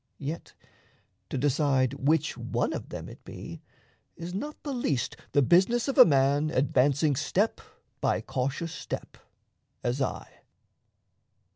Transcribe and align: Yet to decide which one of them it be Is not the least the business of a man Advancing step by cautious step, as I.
Yet 0.17 0.55
to 1.29 1.37
decide 1.37 1.93
which 1.93 2.35
one 2.35 2.73
of 2.73 2.89
them 2.89 3.07
it 3.07 3.23
be 3.23 3.61
Is 4.15 4.33
not 4.33 4.57
the 4.63 4.73
least 4.73 5.15
the 5.33 5.43
business 5.43 5.87
of 5.87 5.99
a 5.99 6.05
man 6.05 6.49
Advancing 6.49 7.15
step 7.15 7.61
by 8.01 8.19
cautious 8.21 8.71
step, 8.73 9.15
as 9.83 10.01
I. 10.01 10.39